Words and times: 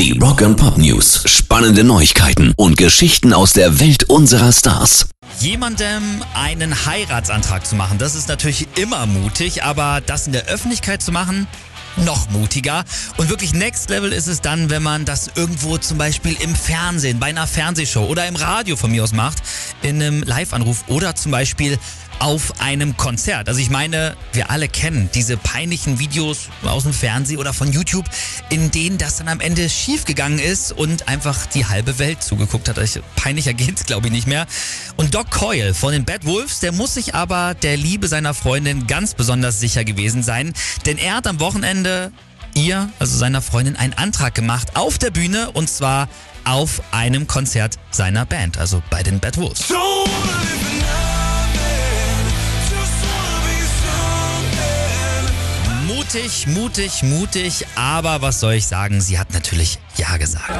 Die 0.00 0.18
Rock 0.18 0.40
and 0.40 0.56
Pop 0.56 0.78
News. 0.78 1.24
Spannende 1.26 1.84
Neuigkeiten 1.84 2.54
und 2.56 2.78
Geschichten 2.78 3.34
aus 3.34 3.52
der 3.52 3.80
Welt 3.80 4.04
unserer 4.04 4.50
Stars. 4.50 5.10
Jemandem 5.40 6.24
einen 6.32 6.86
Heiratsantrag 6.86 7.66
zu 7.66 7.74
machen, 7.74 7.98
das 7.98 8.14
ist 8.14 8.26
natürlich 8.26 8.66
immer 8.76 9.04
mutig, 9.04 9.62
aber 9.62 10.00
das 10.00 10.26
in 10.26 10.32
der 10.32 10.46
Öffentlichkeit 10.46 11.02
zu 11.02 11.12
machen, 11.12 11.46
noch 11.96 12.30
mutiger. 12.30 12.84
Und 13.18 13.28
wirklich 13.28 13.52
Next 13.52 13.90
Level 13.90 14.10
ist 14.10 14.26
es 14.26 14.40
dann, 14.40 14.70
wenn 14.70 14.82
man 14.82 15.04
das 15.04 15.32
irgendwo 15.34 15.76
zum 15.76 15.98
Beispiel 15.98 16.34
im 16.40 16.54
Fernsehen, 16.54 17.18
bei 17.20 17.26
einer 17.26 17.46
Fernsehshow 17.46 18.06
oder 18.06 18.26
im 18.26 18.36
Radio 18.36 18.76
von 18.76 18.90
mir 18.90 19.04
aus 19.04 19.12
macht, 19.12 19.42
in 19.82 20.02
einem 20.02 20.22
Live-Anruf 20.22 20.84
oder 20.88 21.14
zum 21.14 21.32
Beispiel 21.32 21.78
auf 22.20 22.60
einem 22.60 22.96
Konzert. 22.96 23.48
Also 23.48 23.60
ich 23.60 23.70
meine, 23.70 24.14
wir 24.32 24.50
alle 24.50 24.68
kennen 24.68 25.08
diese 25.14 25.36
peinlichen 25.36 25.98
Videos 25.98 26.48
aus 26.62 26.82
dem 26.82 26.92
Fernsehen 26.92 27.38
oder 27.38 27.54
von 27.54 27.72
YouTube, 27.72 28.04
in 28.50 28.70
denen 28.70 28.98
das 28.98 29.16
dann 29.16 29.28
am 29.28 29.40
Ende 29.40 29.68
schiefgegangen 29.68 30.38
ist 30.38 30.72
und 30.72 31.08
einfach 31.08 31.46
die 31.46 31.66
halbe 31.66 31.98
Welt 31.98 32.22
zugeguckt 32.22 32.68
hat. 32.68 32.78
Peinlicher 33.16 33.54
geht's, 33.54 33.86
glaube 33.86 34.08
ich, 34.08 34.12
nicht 34.12 34.26
mehr. 34.26 34.46
Und 34.96 35.14
Doc 35.14 35.30
Coyle 35.30 35.74
von 35.74 35.92
den 35.92 36.04
Bad 36.04 36.26
Wolves, 36.26 36.60
der 36.60 36.72
muss 36.72 36.94
sich 36.94 37.14
aber 37.14 37.54
der 37.54 37.76
Liebe 37.76 38.06
seiner 38.06 38.34
Freundin 38.34 38.86
ganz 38.86 39.14
besonders 39.14 39.58
sicher 39.58 39.84
gewesen 39.84 40.22
sein, 40.22 40.52
denn 40.84 40.98
er 40.98 41.16
hat 41.16 41.26
am 41.26 41.40
Wochenende 41.40 42.12
ihr, 42.54 42.90
also 42.98 43.16
seiner 43.16 43.40
Freundin, 43.40 43.76
einen 43.76 43.94
Antrag 43.94 44.34
gemacht 44.34 44.76
auf 44.76 44.98
der 44.98 45.10
Bühne 45.10 45.50
und 45.52 45.70
zwar 45.70 46.08
auf 46.44 46.82
einem 46.92 47.26
Konzert 47.26 47.78
seiner 47.90 48.26
Band, 48.26 48.58
also 48.58 48.82
bei 48.90 49.02
den 49.02 49.20
Bad 49.20 49.36
Wolves. 49.36 49.64
Mutig, 55.86 56.46
mutig, 56.48 57.02
mutig, 57.04 57.66
aber 57.76 58.20
was 58.20 58.40
soll 58.40 58.54
ich 58.54 58.66
sagen, 58.66 59.00
sie 59.00 59.18
hat 59.18 59.32
natürlich 59.32 59.78
Ja 59.96 60.16
gesagt. 60.16 60.50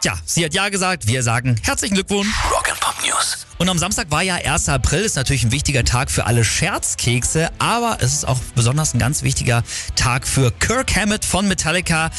Tja, 0.00 0.14
sie 0.24 0.44
hat 0.44 0.54
Ja 0.54 0.68
gesagt, 0.68 1.06
wir 1.06 1.22
sagen 1.22 1.56
herzlichen 1.62 1.94
Glückwunsch. 1.94 2.28
News. 3.06 3.46
Und 3.58 3.68
am 3.68 3.78
Samstag 3.78 4.10
war 4.10 4.22
ja 4.22 4.36
1. 4.36 4.68
April, 4.68 5.02
ist 5.02 5.16
natürlich 5.16 5.44
ein 5.44 5.52
wichtiger 5.52 5.84
Tag 5.84 6.10
für 6.10 6.26
alle 6.26 6.44
Scherzkekse, 6.44 7.50
aber 7.58 7.98
es 8.00 8.12
ist 8.12 8.26
auch 8.26 8.38
besonders 8.54 8.94
ein 8.94 8.98
ganz 8.98 9.22
wichtiger 9.22 9.62
Tag 9.94 10.26
für 10.26 10.50
Kirk 10.50 10.94
Hammett 10.96 11.24
von 11.24 11.46
Metallica. 11.46 12.10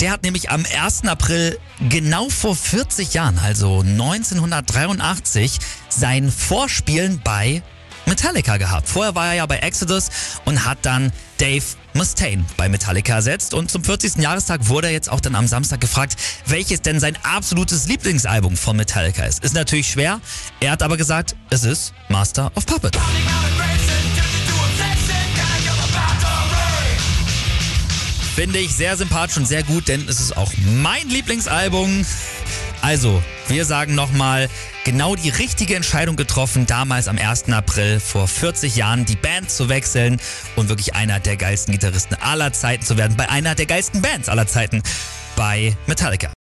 Der 0.00 0.10
hat 0.10 0.22
nämlich 0.22 0.50
am 0.50 0.64
1. 0.64 1.04
April 1.06 1.58
genau 1.88 2.28
vor 2.28 2.54
40 2.54 3.14
Jahren, 3.14 3.38
also 3.38 3.80
1983, 3.80 5.58
sein 5.88 6.30
Vorspielen 6.30 7.20
bei 7.24 7.62
Metallica 8.06 8.56
gehabt. 8.56 8.88
Vorher 8.88 9.14
war 9.14 9.28
er 9.28 9.34
ja 9.34 9.46
bei 9.46 9.58
Exodus 9.58 10.08
und 10.44 10.64
hat 10.64 10.78
dann 10.82 11.12
Dave 11.38 11.64
Mustaine 11.92 12.44
bei 12.56 12.68
Metallica 12.68 13.14
ersetzt. 13.14 13.54
Und 13.54 13.70
zum 13.70 13.84
40. 13.84 14.16
Jahrestag 14.16 14.68
wurde 14.68 14.88
er 14.88 14.92
jetzt 14.92 15.10
auch 15.10 15.20
dann 15.20 15.34
am 15.34 15.46
Samstag 15.46 15.80
gefragt, 15.80 16.16
welches 16.46 16.82
denn 16.82 17.00
sein 17.00 17.18
absolutes 17.22 17.88
Lieblingsalbum 17.88 18.56
von 18.56 18.76
Metallica 18.76 19.24
ist. 19.24 19.44
Ist 19.44 19.54
natürlich 19.54 19.90
schwer. 19.90 20.20
Er 20.60 20.72
hat 20.72 20.82
aber 20.82 20.96
gesagt, 20.96 21.36
es 21.50 21.64
ist 21.64 21.92
Master 22.08 22.50
of 22.54 22.66
Puppet. 22.66 22.96
Finde 28.36 28.58
ich 28.58 28.74
sehr 28.74 28.98
sympathisch 28.98 29.38
und 29.38 29.48
sehr 29.48 29.62
gut, 29.62 29.88
denn 29.88 30.06
es 30.06 30.20
ist 30.20 30.36
auch 30.36 30.52
mein 30.82 31.08
Lieblingsalbum. 31.08 32.04
Also, 32.82 33.22
wir 33.48 33.64
sagen 33.64 33.94
nochmal, 33.94 34.50
genau 34.84 35.16
die 35.16 35.30
richtige 35.30 35.74
Entscheidung 35.74 36.16
getroffen, 36.16 36.66
damals 36.66 37.08
am 37.08 37.16
1. 37.16 37.48
April 37.48 37.98
vor 37.98 38.28
40 38.28 38.76
Jahren 38.76 39.06
die 39.06 39.16
Band 39.16 39.50
zu 39.50 39.70
wechseln 39.70 40.20
und 40.54 40.68
wirklich 40.68 40.94
einer 40.94 41.18
der 41.18 41.38
geilsten 41.38 41.72
Gitarristen 41.72 42.14
aller 42.16 42.52
Zeiten 42.52 42.84
zu 42.84 42.98
werden, 42.98 43.16
bei 43.16 43.30
einer 43.30 43.54
der 43.54 43.64
geilsten 43.64 44.02
Bands 44.02 44.28
aller 44.28 44.46
Zeiten, 44.46 44.82
bei 45.34 45.74
Metallica. 45.86 46.28